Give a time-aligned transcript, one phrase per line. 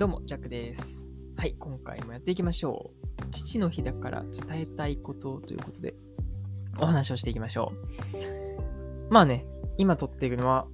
[0.00, 1.06] どうも、ジャックです。
[1.36, 2.90] はい、今回もやっていきましょ
[3.22, 3.30] う。
[3.30, 5.94] 父の日だから伝えたいことということで、
[6.78, 7.74] お話をしていきましょ
[9.10, 9.12] う。
[9.12, 9.44] まあね、
[9.76, 10.66] 今撮っているのは、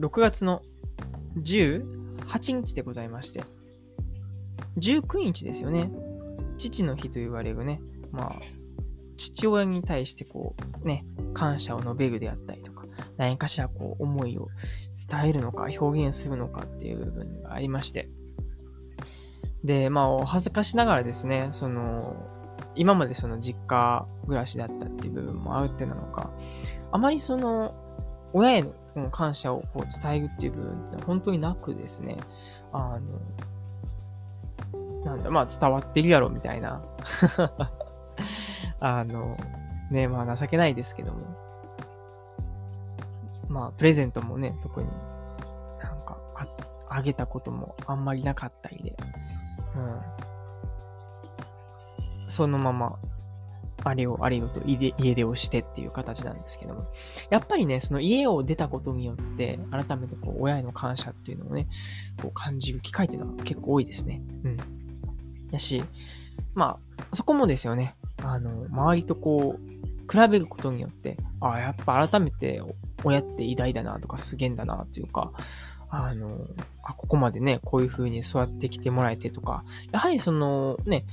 [0.00, 0.60] 6月の
[1.38, 3.42] 18日でございまして、
[4.76, 5.90] 19日ですよね。
[6.58, 7.80] 父の日と言われるね、
[8.12, 8.38] まあ、
[9.16, 12.84] 父親に対してこう、ね、感謝を述べるであったりとか、
[13.16, 14.48] 何かしらこう、思いを
[15.08, 18.08] 伝えるのか、表現するのかっていう部分がありまして。
[19.64, 22.16] で、まあ、お恥ずかしながらですね、その、
[22.76, 26.30] 今までその実家暮らしだったっていう部分もあるってなのか、
[26.92, 27.74] あまりその、
[28.32, 28.64] 親へ
[28.94, 32.16] の感謝をこう伝えるっていう部分って本当になくですね、
[32.72, 33.20] あの、
[35.04, 36.82] なんだ、まあ伝わってるやろみたいな。
[38.78, 39.36] あの、
[39.90, 41.18] ね、まあ情けないですけども。
[43.48, 44.86] まあ、プレゼントもね、特に
[45.82, 46.46] なんかあ、
[46.88, 48.96] あげたこともあんまりなかったりで、
[49.80, 49.84] う
[52.26, 52.30] ん。
[52.30, 52.98] そのまま、
[53.82, 56.84] あれをあれよと家出をしてっていう形なんですけども。
[57.30, 61.66] やっぱりね、その家を出たことによって、改めてこう、親への感謝っていうのをね、
[62.20, 64.22] こう感じる機会っていうのは結構多いですね。
[64.44, 64.56] うん。
[65.50, 65.82] やし、
[66.54, 67.96] まあ、そこもですよね。
[68.22, 72.62] あの、周りとこう、比べることによって、ああ、やっぱ改めて
[73.04, 75.32] 親って偉大だなとかすげえんだなというか、
[75.90, 76.46] あの、
[76.82, 81.04] あ、ここまでね、こういう風に育ってきてもらえてとか、やはりそのね、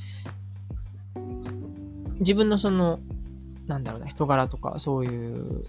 [2.19, 2.99] 自分のその、
[3.65, 5.65] なんだろうな、人柄とか、そういう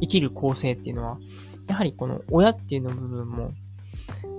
[0.00, 1.18] 生きる構成っていうのは、
[1.68, 3.50] やはりこの親っていうの部分も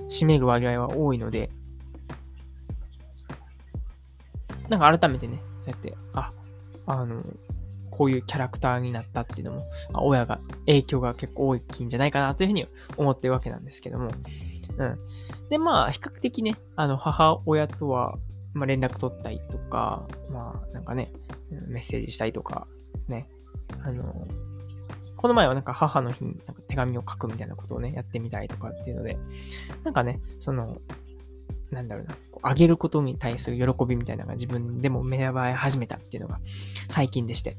[0.09, 1.49] 占める割合は多いので、
[4.69, 6.31] なんか改めてね、そうやって、あ、
[6.85, 7.23] あの、
[7.91, 14.11] こういうキャラクターになったっていうのも、あ親が、影響が結構大きいんじゃないかなというふうに思ってるわけなんですけども。
[14.77, 14.97] うん。
[15.49, 18.17] で、まあ、比較的ね、あの、母親とは、
[18.53, 21.11] まあ、連絡取ったりとか、まあ、なんかね、
[21.67, 22.67] メッセージしたりとか、
[23.07, 23.27] ね、
[23.83, 24.27] あの、
[25.17, 29.17] この前はなんか母の日になんか手紙を書くみたいなことをね、やってみたりとかっていうので、
[29.83, 30.77] なんかね、その、
[31.69, 36.39] なんだろうな、こうあげることに対する喜びみたいなのが自分でも芽生え始めたっていうのが
[36.89, 37.55] 最近でして。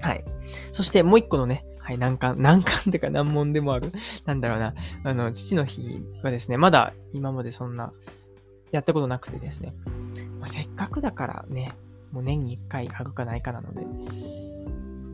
[0.00, 0.24] はい。
[0.72, 3.92] そしてもう一個のね、はい、難関、 難関ってか難問でもある、
[4.26, 4.72] なんだろうな、
[5.04, 7.92] あの、父の日はですね、まだ今までそんな、
[8.70, 9.72] やったことなくてですね、
[10.38, 11.72] まあ、せっかくだからね、
[12.12, 13.80] もう年に一回あるかないかなので、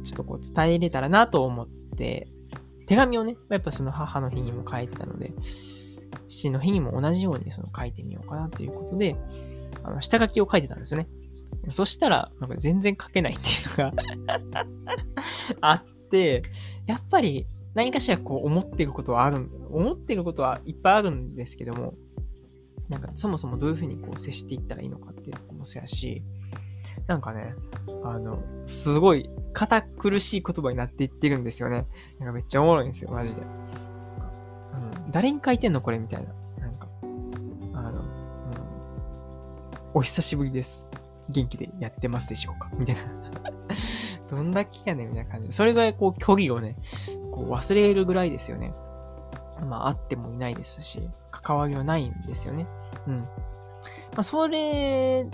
[0.03, 2.29] ちょっとこう伝えれたらなと思って、
[2.87, 5.33] 手紙をね、やっぱその母の日にも書いてたので、
[6.27, 9.17] 父の日にも同じようにその書いてみようかなということで、
[9.83, 11.09] あの、下書きを書いてたんですよね。
[11.71, 14.65] そしたら、なんか全然書けないっていうのが
[15.61, 16.43] あって、
[16.87, 21.95] やっぱり何かしらこう思ってることはある、思ってることはいっぱいあるんですけども、
[22.89, 26.23] なんかそもそもどういうふうにこう接していったらいいのかっていうとこもそうやし、
[27.07, 27.55] なんかね、
[28.05, 31.87] あの、すごい堅苦しい言葉になっていってるんですよね。
[32.19, 33.43] なんかめっちゃおもろいんですよ、マジで。
[33.43, 33.45] う
[35.09, 36.33] ん、誰に書いてんのこれみたいな。
[36.61, 38.07] なんか、あの、うん、
[39.95, 40.87] お久しぶりです。
[41.29, 42.71] 元気でやってますでしょうか？
[42.77, 43.03] みたいな。
[44.31, 45.53] どんだけやねんみたいな感じで。
[45.53, 46.77] それぐらいこう距離をね、
[47.31, 48.73] こう忘れるぐらいですよね。
[49.69, 52.67] まあ、会ってもいないですし、関わりはないんですよね。
[53.07, 53.19] うん。
[53.21, 53.27] ま
[54.19, 55.27] あ、それ、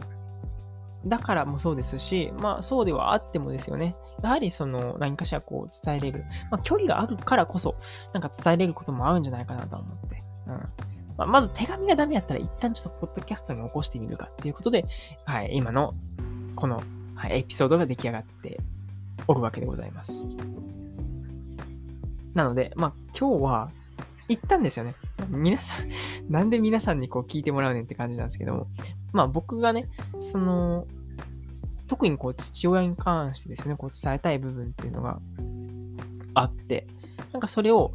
[1.06, 3.96] だからもそうですし、まあ、そうではあってもですよね。
[4.22, 6.24] やはりその、何かしらこう伝えれる。
[6.50, 7.74] まあ、距離があるからこそ、
[8.12, 10.22] なんか伝えれることもあるんじゃないかなと思って。
[10.46, 10.68] うん。
[11.20, 14.86] まあ、まず手紙がダメやったら一旦ちょっとポッドキャストに起こしてみるかっていうことで、
[15.26, 15.94] はい、今の
[16.56, 16.82] この、
[17.14, 18.58] はい、エピソードが出来上がって
[19.28, 20.24] おるわけでございます。
[22.32, 23.70] なので、まあ今日は
[24.28, 24.94] 一旦ですよね。
[25.28, 25.88] 皆さん、
[26.32, 28.66] なんで皆さんにこう聞いてもらうねんって感じなんですけども、
[29.12, 29.90] まあ僕がね、
[30.20, 30.86] その、
[31.86, 35.20] 特にこう父親に関してですね、こう伝えたい部分っていうのが
[36.32, 36.86] あって、
[37.32, 37.92] なんかそれを、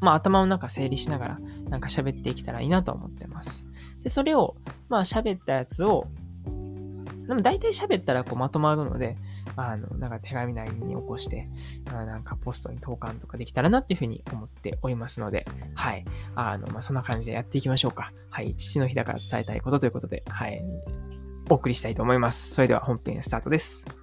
[0.00, 1.38] まあ頭の中整理しながら、
[1.68, 3.66] なんか喋っていけたらいいなと思ってます。
[4.02, 4.56] で、それを、
[4.88, 6.06] まあ喋ったやつを、
[7.26, 9.16] でも大体喋ったらこうまとまるので、
[9.54, 11.48] あの、なんか手紙なりに起こして、
[11.92, 16.06] あなんかポストに投函とかできたらなっていうふうに思っておりますので、はい。
[16.34, 18.12] あの、まあ、そんな感じでやっていきましょうか。
[18.30, 18.54] はい。
[18.56, 20.62] 父の日だから伝えたいことということで、はい。
[21.50, 22.54] お送りしたいと思います。
[22.54, 23.97] それでは本編スタートです。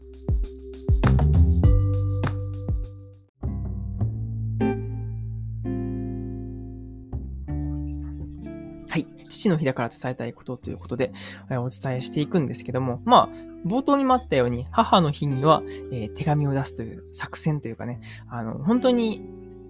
[9.46, 11.14] 父の日だから伝えたいことということで、
[11.50, 15.62] えお伝えしていくんですけども、まあ、冒頭にもあったように、母の日には、
[15.92, 19.22] え手紙を出すという作戦というかね、あの、本当に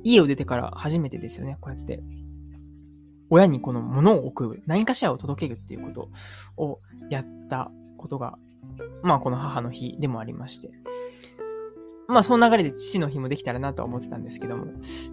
[0.04, 2.02] 家を出てから初めてですよね、こうやって。
[3.30, 6.10] 親にこの物を送る、何かしらを届けるっていうこと
[6.58, 6.80] を
[7.10, 8.38] やったことが、
[9.04, 10.72] まあこの母の日でもありまして。
[12.08, 14.68] まあその流れで父の日もできたらなとは思ってたんですけども、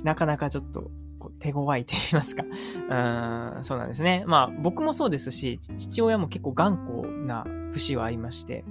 [0.05, 0.91] なかなかちょっと
[1.31, 2.45] 手強いと言いますか。
[2.45, 4.25] うん、そうなんですね。
[4.27, 8.65] まあ僕もそうですし、父親も結構頑固な節はありまして、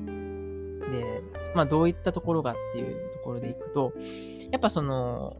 [0.91, 1.23] で、
[1.55, 3.93] まあどういったところがっていうところでいくと、
[4.51, 5.37] やっぱその、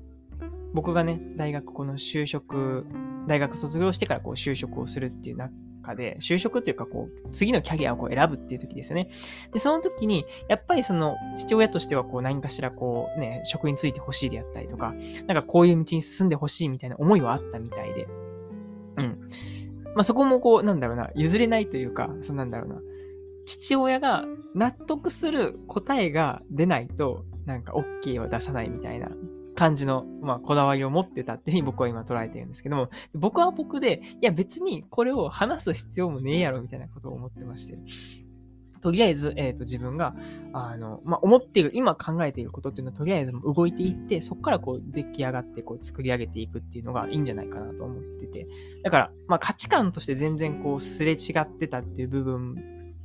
[0.73, 2.85] 僕がね、大学この就職、
[3.27, 5.37] 大学卒業してからこう就職をするっていう
[5.81, 9.09] 中で、就職っていうかこう、次のキャリアをこう選ぶっていう時ですよね。
[9.51, 14.93] で、その時に、やっぱりその、父親としてはこう、何かしらこう、ね、職についてほしいであったりとか、
[15.27, 18.07] なんかこういう道に進んでほしいみたいな思いはあったみたいで、
[18.97, 19.29] うん。
[19.95, 22.81] まあ、そこもこう、なんだろうな、譲れないというか、そうなんだろうな、
[23.45, 29.09] 父親が納得する答えが出ないと、なんか OK は出さないみたいな
[29.55, 37.77] 感じの、まあ、こだわりを持ってたっていうふうに僕は今捉えてるんですけども、僕は僕で、いや別にこれを話す必要もねえやろみたいなことを思ってまして。
[38.81, 40.15] とりあえず、えっ、ー、と、自分が、
[40.53, 48.47] あの、まあ、思っている、今考えていることっていうのは、とりあえず動いていって、そこからこう、出来上がって、こう、作り上げていくっていうのがいいんじゃないかなと思ってて。
[48.83, 52.55] だから、まあ、価値観として全然こう、すれ違ってたっていう部分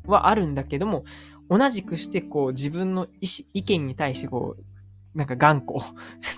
[0.07, 1.05] はあるんだけども、
[1.51, 4.63] 同じくして、こう、自分の意思意見に対して、こう、
[5.17, 5.83] なんか頑固 っ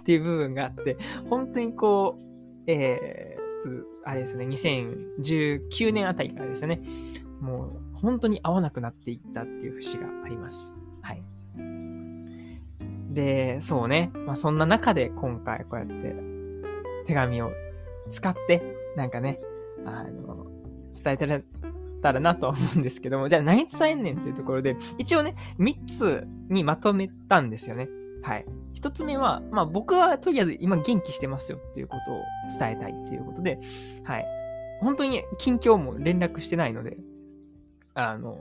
[0.05, 0.97] ていう部分があって、
[1.29, 6.81] 本当にこう、えー、あれですね、2019年あたりからですよね、
[7.41, 10.77] もう本当に合わなくなっていったっていう節があります。
[11.03, 11.23] はい。
[13.13, 16.15] で、そうね、まあそんな中で今回こうやって
[17.07, 17.51] 手紙を
[18.09, 18.63] 使って、
[18.97, 19.41] なんかね、
[19.85, 20.47] あの、
[20.95, 21.41] 伝えたら、
[22.01, 27.89] たらなと思うんですけども、じゃあ何伝えんねんっていうところで、一応ね、3つにまとめたんですよね。
[28.23, 28.47] はい。
[28.75, 32.23] 一つ目は、まあ僕はとりあえず今元気してますよっていうことを
[32.59, 33.59] 伝えたいっていうことで、
[34.05, 34.27] はい。
[34.81, 36.99] 本当に近況も連絡してないので、
[37.95, 38.39] あの、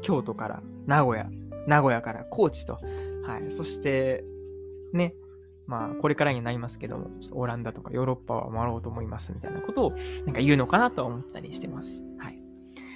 [0.00, 1.30] 京都から名古屋、
[1.66, 2.80] 名古屋から高知と、
[3.24, 3.50] はい。
[3.52, 4.24] そして、
[4.92, 5.14] ね、
[5.66, 9.92] まあ、これからになりますけども、オランダとかヨーロッパは回ろうと思いますみたいなことを、
[10.26, 12.04] なんか言うのかなとは思ったりしてます。
[12.18, 12.41] はい。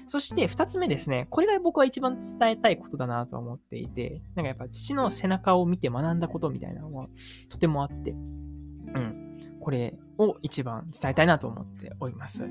[0.06, 7.08] そして二つ目ですね、これが僕は一番伝えたいことだなと思っていて、なんかやっぱ父の背中を見て学んだことみたいなのは
[7.49, 9.58] とてもあって、うん。
[9.61, 12.44] これを一番伝えたいなと思っております。
[12.44, 12.47] っ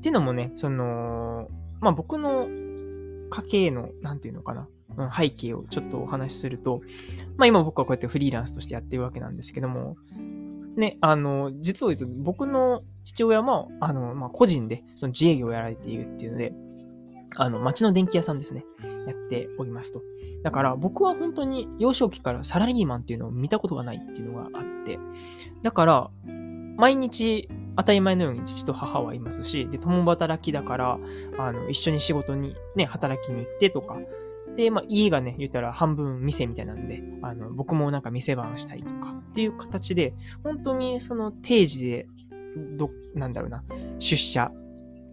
[0.00, 1.48] ていうのもね、その、
[1.80, 2.46] まあ僕の
[3.28, 4.68] 家計の、なんていうのかな、
[5.12, 6.82] 背景をちょっとお話しすると、
[7.36, 9.96] まあ今僕はこうやってフリーランスとしてやってるわけなんですけども、
[10.76, 16.52] ね、あの、実を言うと、僕の父親も、あの、まあ、個人で、その自営業をやられているっていうので、
[17.36, 18.64] あの、町の電気屋さんですね、
[19.06, 20.02] やっておりますと。
[20.42, 24.98] だから、僕は本当に幼少期からサラリーマンっていうのを見たことがないっていうのがあって、
[25.62, 26.10] だから、
[26.76, 30.98] 毎日当たり前のように父と母はいますし、で、共働きだから、
[31.38, 33.98] あの、一緒に仕事にね、働きに行ってとか、
[34.56, 42.06] で、まあ、家がね、言ったら半分店みたいなんで、あの、僕もなんか店番したりとかっていう形で、本当にその定時で、
[42.76, 43.64] ど、なんだろうな、
[43.98, 44.50] 出社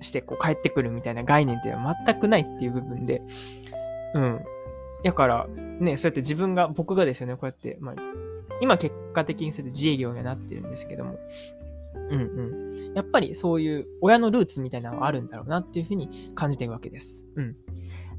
[0.02, 3.22] してこう帰ってくるみたいな概念っていうのは全くないっていう部分で、
[4.14, 4.42] うん。
[5.04, 5.48] だから、
[5.80, 7.96] ね、そうやって自分が、僕がですよね、こうやって、まあ、
[8.62, 11.18] 今結果的にそうやって自営業にはなってるんですけども、
[12.10, 12.94] うんうん。
[12.94, 17.28] やっぱりそういう親のルーツみたいなのはあるんだろうなっていうふうに感じてるわけです。
[17.36, 17.56] うん。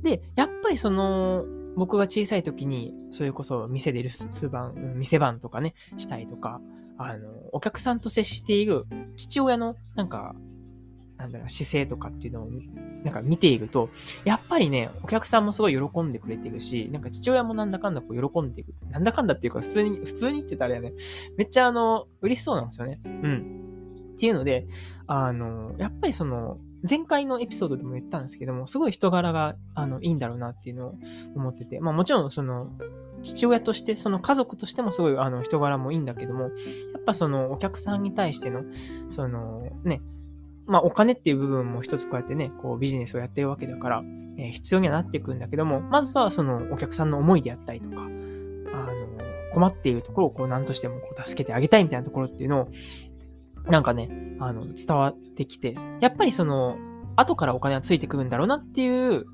[0.02, 1.44] で、やっぱりその、
[1.76, 6.60] 僕が小さい時に、それこそ店で留守番、店番とかね、したりとか、
[6.98, 10.34] あの、お客さんと接している父親の、なんか、
[11.16, 12.50] なんだろう、姿勢とかっていうのを、
[13.04, 13.90] なんか見ていると、
[14.24, 18.74] やっぱりね、お客さんもすごい喜んでくれてるし、なんか父親もなんだかんだこう喜んでいく。
[18.90, 20.96] なんだかんだっていうか、普通に、普通にって言ったらあれやね、
[21.36, 23.00] めっちゃあの、嬉しそうなんですよね。
[23.04, 23.60] うん。
[24.14, 24.66] っていうので、
[25.06, 30.94] あの、やっぱりその、前回のエピソードでも言ったんですけども、すごい人柄があのいいんだろうなっていうのを
[31.36, 32.70] 思ってて、まあもちろんその
[33.22, 36.48] 父親として、その家族としてもすごいあの人柄もいいんだけども、や
[36.98, 38.64] っぱそのお客さんに対しての、
[39.10, 40.00] そのね、
[40.66, 44.02] まあお金っていう部分も一つこうやってね、こうビジネスをやってるわけだから、
[44.38, 48.10] えー、必要にはなっていくんだけども、まずはそのお客さんの思いであったりとか、あの、
[49.52, 52.68] 困っているところをこう何としてもこう助けてあげたいみたいなところっていうのを、
[53.66, 56.76] なんかね、あの、伝わってきて、やっぱりその、
[57.16, 59.26] 後からお金はついてくるんだろうなっていう、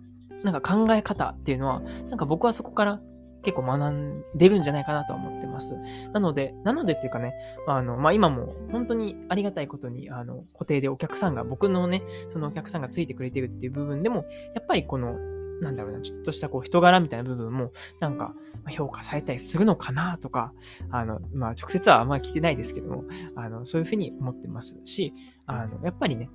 [0.42, 3.00] なんか考え方っていうのは、なんか僕はそこから
[3.42, 5.74] 結構学んでるんじゃないかなとは思ってます。
[6.12, 7.34] なので、なのでっていうかね、
[7.68, 15.16] あの、まあ、今も本当にありがたいことに、あの、固定でお客さんが、僕のね、そのお客さんがついてくれてるっていう部分でも、やっぱりこの、
[15.60, 18.34] なんだろうな、ちょっとしたこう人柄みたいな部分も、なんか
[18.70, 20.52] 評価されたりするのかなとか、
[20.90, 25.14] あの、まあ直接はあんまり聞いてないですけども、あの、そういうふうに思ってますし、
[25.46, 26.30] あの、やっぱりね、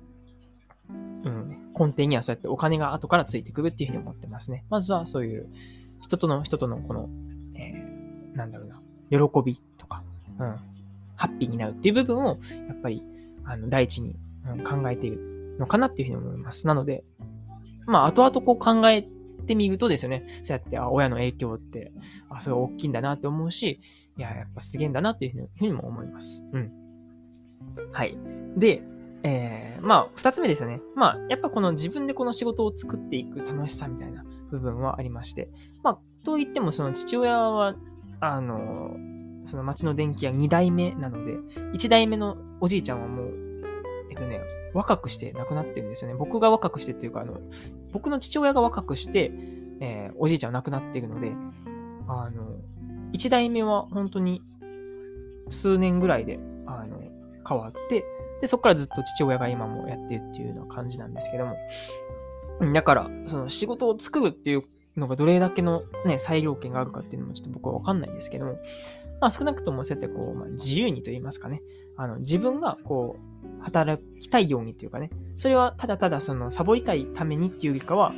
[0.90, 0.94] う
[1.30, 4.64] ん、根底にはそうやってお金が後からついてくるっていうふうに思ってますね。
[4.68, 5.46] まずはそういう
[6.00, 7.08] 人との、人とのこの、
[7.54, 10.02] えー、なんだろうな、喜びとか、
[10.38, 10.58] うん、
[11.16, 12.38] ハッピーになるっていう部分を、
[12.68, 13.02] やっぱり、
[13.44, 14.16] あの、第一に、
[14.48, 16.66] うん、考えているのかなっていうふうに思います。
[16.66, 17.04] なので、
[17.86, 19.06] まあ、後々こう考え
[19.46, 21.92] てみるとですよね、そうやって、あ、親の影響って、
[22.28, 23.80] あ、それ大きいんだなって思うし、
[24.16, 26.44] いや、やっぱすげえんだなっていうふうにも思います。
[26.52, 26.72] うん。
[27.92, 28.16] はい。
[28.56, 28.82] で、
[29.24, 30.80] えー、まあ、二つ目ですよね。
[30.96, 35.48] まあ、やっぱこの自分でこの仕事を作っていく楽しさみたいな部分はありまして。
[35.82, 37.76] まあ、と言っても、その父親は、
[38.20, 38.96] あの、
[39.46, 41.36] その町の電気屋2代目なので、
[41.74, 43.32] 1代目のおじいちゃんはもう、
[44.10, 44.40] えっとね、
[44.74, 46.16] 若くして亡くなってるんですよね。
[46.16, 47.40] 僕が若くしてっていうか、あの、
[47.92, 49.32] 僕の父親が若くして、
[49.80, 51.32] えー、おじいちゃんは亡くなっているので、
[52.08, 52.56] あの、
[53.12, 54.42] 1代目は本当に
[55.50, 57.00] 数年ぐらいで、あの、
[57.46, 58.04] 変わって、
[58.40, 61.56] で、そこからずっと父親が今もやってるっていうような感じなんですけども。
[62.72, 64.64] だから、その仕事を作るっていう
[64.96, 68.58] のがどれだけのね、裁量権があるかっていうのもちょっと僕はわかんないんですけども、
[69.20, 71.62] まあ少なくともそうやってこう、まあ、自由にと言いますかね、
[71.96, 73.31] あの、自分がこう、
[73.62, 78.12] 働きたいようにっていうかね、それはただただそのサボりたいためにっていうよりかは、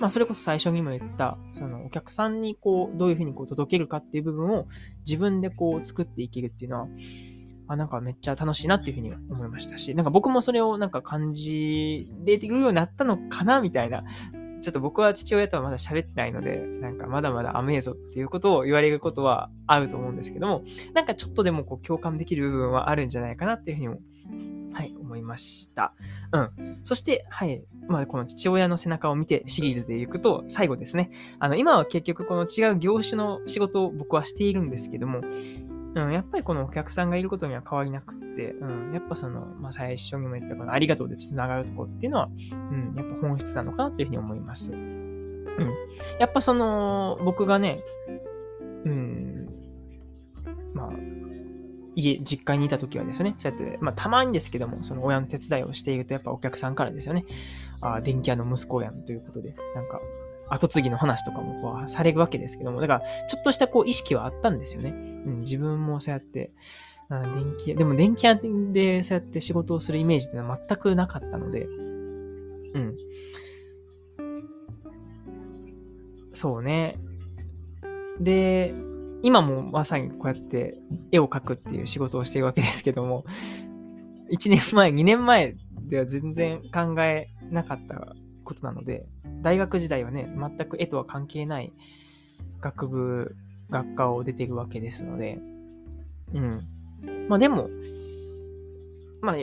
[0.00, 4.66] まあそれこそ最初にも言った、そのお客さんにこう、どういうふうにこう届けるかっていう部分を
[5.06, 6.88] 自分でこう作っていけるっていうのは、
[7.68, 14.04] あ、なんかめっちゃ楽しいなっていうふうに思いましたし、なんか僕もそれをなんか感じれてくるようになったのかなみたいな。
[14.60, 23.98] ちょっと僕は父親とはまだ喋ってないので、なんかまだまだ甘えぞっていうことを言われることはあると思うんですけども、なんかちょっとでもこう共感できる部分はあるんじゃないかなっていうふうにも、
[24.72, 25.94] はい、思いました。
[26.32, 26.50] うん。
[26.84, 27.62] そして、はい。
[27.88, 31.10] まあ、この父親の背中を見てシリーズでいくと、最後ですね。
[31.38, 35.22] あの、今は結局この違う業種の仕事を僕はしているんですけども、
[35.94, 44.72] うん、やっぱりこのお客さんがいることには変わりなくって、うん、やっぱその、まあ、最初にも言ったこのありがとうで繋がるとこっていうのは、うん、やっぱ本質なのかなっていうふうに思います。
[44.72, 45.74] うん。
[46.18, 47.82] やっぱその、僕がね、
[48.84, 49.48] うん、
[50.74, 50.90] まあ、
[51.96, 57.24] 家、実家にいた時はですね、そうやって、まあ、たまにですけども、その親の手伝いをしていると、やっぱお客さんからですよね、
[57.80, 60.00] ああ、電気屋の息子やんということで、なんか、
[60.50, 64.90] 後継ぎの話とかもこうされるわけですけども、だから、ちょっとしたこう意識はあったんですよね。
[64.90, 66.52] うん、自分もそうやって、
[67.08, 71.66] あ電気屋、でも電気屋でそうやって仕事をするイメージってのは全くなかったので、
[72.74, 72.96] うん。
[76.32, 76.98] そうね。
[78.20, 78.74] で、
[79.22, 80.78] 今もまさにこうやって
[81.12, 83.24] 絵を描くっていう仕事をしているわけですけども、
[84.32, 85.54] 1年前、2年前
[85.88, 89.06] では全然考えなかったことなので、
[89.42, 91.72] 大学時代はね、全く絵とは関係ない
[92.60, 93.36] 学部、
[93.68, 95.38] 学科を出ているわけですので、
[96.32, 96.66] うん。
[97.28, 97.68] まあでも、
[99.20, 99.36] まあ、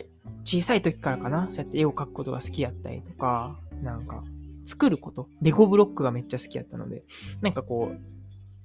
[0.44, 4.24] 小さい時からかな、そうやって絵を描くことが好きやったりとか、なんか、
[4.66, 7.04] 作ること、レゴブロックがめっちゃ好きやったので、
[7.42, 8.17] なんかこう、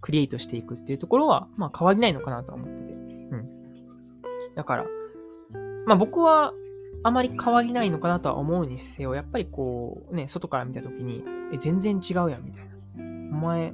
[0.02, 2.92] クリエイトしていくっていうところは、まあ変わりないのかなと思ってて。
[2.92, 2.97] う
[3.37, 3.49] ん。
[4.54, 4.87] だから、
[5.87, 6.52] まあ僕は
[7.04, 13.37] あまり変わりないのかなとは思うにせよ、やっぱりこう、ね、外から見たときに、え、全然違うやん、みたいな。
[13.37, 13.73] お前、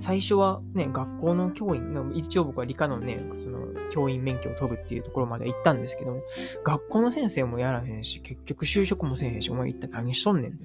[0.00, 6.22] 最初はね、学校の教員の、一応僕は理科のね、その、教員免許を取るっていうところまで行ったんですけど、
[6.62, 10.64] 学校の先生もやらへんし、結局就職もせへんし、お前一体何しとんねんって。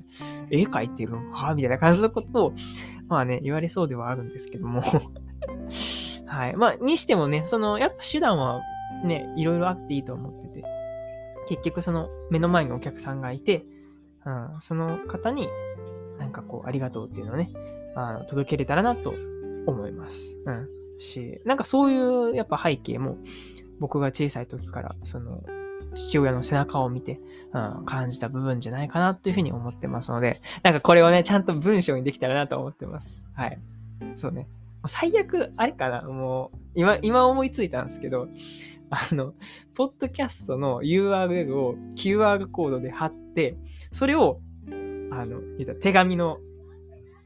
[0.50, 2.54] 絵描いてるんはみたいな感じのことを、
[3.08, 4.82] まあね、言われそうではあるんですけども
[6.26, 6.56] はい。
[6.56, 8.62] まあ、にしてもね、その、やっぱ手段は
[9.04, 10.64] ね、いろいろあっていいと思ってて、
[11.48, 13.66] 結局その目の前にお客さんがいて、
[14.26, 15.48] うん、その方に
[16.20, 17.50] なんかこう、ありがとうっていうのをね、
[18.00, 19.14] あの届けれたらなと
[19.66, 20.40] 思います。
[20.46, 20.70] うん。
[21.00, 23.18] し、なんかそういうやっぱ背景も
[23.80, 25.44] 僕が小さい時からその
[25.96, 27.20] 父親の背中を見て、
[27.54, 33.24] うん、感じた部分じゃないかなというふうに思ってますので、なんかこれをね、ちゃんと文章にできたらなと思ってます。
[33.34, 33.60] はい。
[34.16, 34.48] そうね。
[34.88, 38.28] 最悪、あれかなもう、今、今思いついたんですけど、
[38.90, 39.34] あの、
[39.76, 43.58] ポッドキャストの URL を QR コードで貼って、
[43.92, 44.40] それを、
[45.12, 46.38] あの、言った手紙の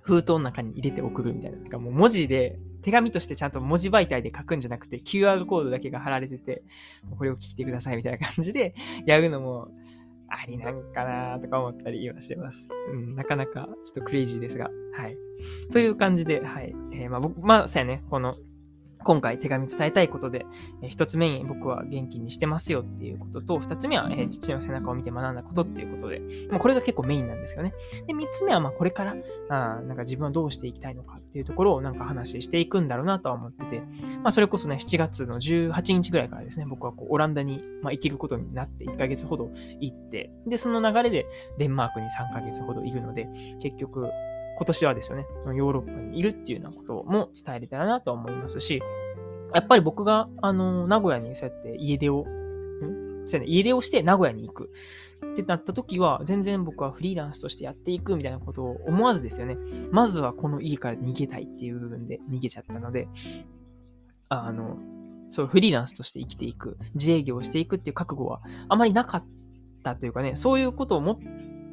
[0.03, 1.57] 封筒の中に入れて送るみたいな。
[1.57, 6.63] なんかもう文字で、手紙としてちゃんと文字媒体で書くんじゃなくて、QR コードだけが貼られてて、
[7.17, 8.75] これを聞いてくださいみたいな感じで
[9.07, 9.69] やるのも、
[10.27, 12.69] ありなんかなとか思ったりはしてます。
[12.91, 15.17] うん、なかなかちょっとクレイジーですが、はい。
[15.71, 16.75] という感じで、はい。
[16.91, 18.35] えー、まあ僕、まあ、そうやね、この、
[19.03, 20.45] 今回手紙伝えたいことで、
[20.81, 27.73] えー、一つ目に僕は元気にしてますよっていうことと、二つ目は、えー、父の背中を見て学んだことっていうことで、まあ、これが結構メインなんですよね。
[28.07, 29.15] で、三つ目は、まあ、これから、
[29.49, 33.79] あなんか自分はどうしていきたいのかっていうところをなんか話していくんだろうなとは思ってて、
[34.21, 41.25] まあ、それこそね、7月の18日ぐらいからですね、僕はこうオランダに、まあ、行けることになって1ヶ月ほど行って、で、その流れで
[41.57, 43.27] デンマークに3ヶ月ほど行くので、
[43.61, 44.09] 結局、
[44.55, 48.81] 今年はですよね、ヨーロッパにいるっていうようなことも伝えれたらなと思いますし、
[49.53, 53.27] やっぱり僕が、あの、名古屋にそうやって家出を、ん？
[53.27, 54.71] そうやね、家出をして名古屋に行く。
[55.33, 59.57] ってなった時は、全然僕はフリーランスとしてやっていくみたいなことを思わずですよね。
[59.91, 63.07] まずはこの家から逃げたいっていう部分で逃げちゃったので、
[64.29, 64.77] あの、
[65.29, 69.25] そう、フリーランスとして生きていく、自営業をしていくっていう覚悟はあまりなかっ
[69.83, 71.19] たというかね、そういうことを持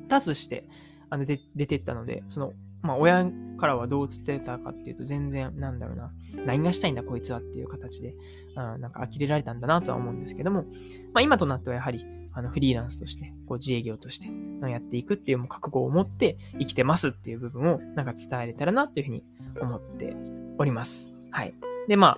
[0.09, 0.67] たずして、
[1.11, 6.13] あの、で出てったので、その、まあ、親からはどう映ってたかっていうと、全然、なんだろうな、
[6.47, 8.15] 何がしたいんだこいつはっていう形で、
[8.57, 10.65] うん、なんか呆れられたんだなとは思うんですけども、
[11.13, 14.29] まあ、今となってはやはり、あの、フリーランスとして、こう、自営業として、
[14.69, 19.25] やっていくっていうもう覚悟を持って生きてますっていう部分を、なんか伝えれたらなっていうふうに
[19.61, 20.17] 思って
[20.59, 21.13] おります。
[21.31, 21.55] はい。
[21.89, 22.17] で、まあ、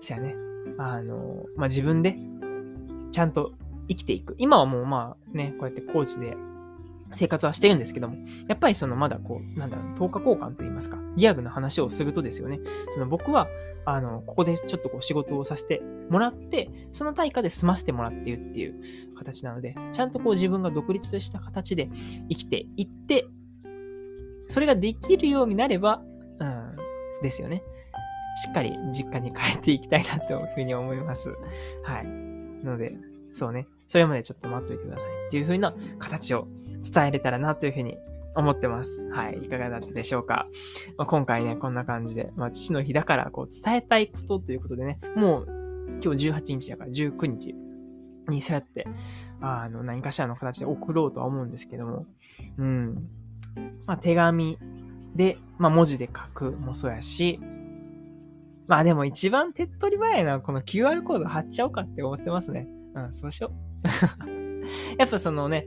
[0.00, 0.34] そやね、
[0.78, 2.16] あの、まあ、自分で、
[3.12, 3.52] ちゃんと
[3.88, 4.34] 生きていく。
[4.38, 6.36] 今はもうまあね、こうやってコーチで
[7.14, 8.16] 生活はしてるんですけども、
[8.48, 13.48] やっぱりそのまだこう、なんだろう、10日交換と言いますか、リアルな話をするとですよね、その僕は、
[13.86, 18.80] あの、ここでちょっとこう仕事をさせてもらって、その対価で済ませてもらっているっていう
[19.16, 21.88] 形なので、ちゃんとこう自分が独立した形で
[22.28, 23.26] 生きていって、
[24.48, 26.02] それができるようになれば、
[26.38, 26.76] うん、
[27.22, 27.62] ですよね。
[28.36, 31.34] しっかり実家に帰っていきたいなというふうに思います。
[31.84, 32.04] はい。
[32.64, 32.96] なので、
[33.32, 33.68] そうね。
[33.86, 36.48] それまでちょっと待っといてくださいっていう風な形を
[36.90, 37.96] 伝えれたらなというふうに
[38.34, 39.08] 思ってます。
[39.10, 39.38] はい。
[39.42, 40.46] いかがだったでしょうか。
[40.96, 45.46] まあ、今回ね、こんな感じで、まあ、父の日だから、こう、伝えたいことということでね、もう、
[46.02, 47.54] 今日18日だから19日
[48.28, 48.86] にそうやって、
[49.40, 52.06] あの、何かしらの形で送ろうとは思うんですけども、
[52.58, 53.08] うん。
[53.86, 54.58] まあ、手紙
[55.14, 57.40] で、まあ、文字で書くもそうやし、
[58.66, 62.66] まあでも一番手っ取り早いのはこの QR コード貼っちゃおうかって思ってますね。
[62.94, 64.96] うん、そうしよう。
[64.98, 65.66] やっぱそのね、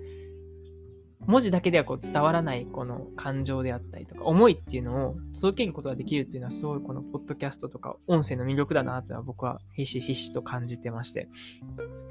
[1.27, 11.27] 文字だけではこう伝わらないこの感情であったりとか、思いっていうのを届けることができるっていうのはすごいこのポッドキャストとか音声の魅力だなってのは僕はひしひしと感じてまして。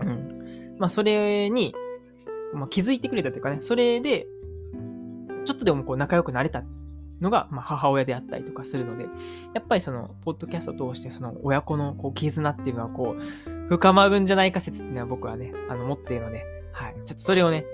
[0.00, 0.76] うん。
[0.78, 1.74] まあそれに、
[2.52, 4.26] まあ、気づいてくれたというかね、それで、
[5.46, 6.62] ちょっとでもこう仲良くなれた
[7.20, 9.06] のが、まあ、母親であったりとかするので、
[9.54, 16.94] やっぱりその、ポッドキャストを通して、その親子のこう絆っていうのはこう、深まるんじゃないか説っていうのは僕はね、あの、持っているので、はい。
[17.04, 17.64] ちょっとそれをね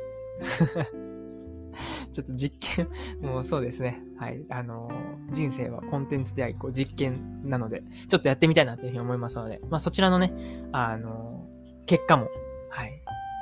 [2.12, 2.88] ちょっと実験
[3.20, 4.00] もうそうですね。
[4.16, 4.44] はい。
[4.50, 10.32] あのー、人生はコンテンツであり、こう実験なので、ちょっとやってみたいなというふうに思いますので、まあそちらのね、
[10.72, 12.28] あのー、結果も、
[12.70, 12.92] はい。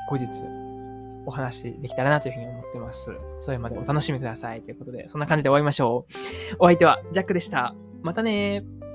[0.09, 0.27] 後日、
[1.27, 3.13] お話できたらなというふうに思ってます。
[3.41, 4.63] それまでお楽しみください。
[4.63, 6.07] ということで、そんな感じで終わりましょ
[6.53, 6.57] う。
[6.59, 7.75] お相手はジャックでした。
[8.03, 8.90] またねー。